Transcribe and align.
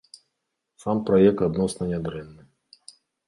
Сам 0.83 0.97
праект 1.09 1.43
адносна 1.49 1.83
нядрэнны. 1.93 2.43